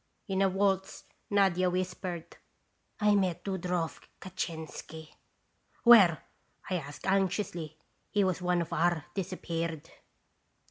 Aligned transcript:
In 0.29 0.41
a 0.41 0.49
waltz 0.49 1.03
Nadia 1.29 1.69
whispered:" 1.69 2.35
'I 3.01 3.13
met 3.17 3.43
Dudorov 3.43 4.01
Katchenski.'" 4.19 5.13
'Where?' 5.83 6.23
I 6.71 6.77
asked 6.77 7.05
anxiously; 7.05 7.77
he 8.09 8.23
was 8.23 8.41
one 8.41 8.63
of 8.63 8.73
our 8.73 9.05
'disappeared.' 9.13 9.91